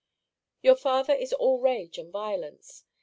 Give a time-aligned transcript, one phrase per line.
[0.63, 2.85] Your father is all rage and violence.